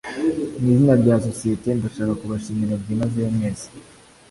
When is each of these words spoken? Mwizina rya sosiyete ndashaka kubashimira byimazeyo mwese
Mwizina 0.61 0.93
rya 1.01 1.15
sosiyete 1.27 1.69
ndashaka 1.77 2.13
kubashimira 2.21 2.73
byimazeyo 2.81 3.29
mwese 3.35 3.67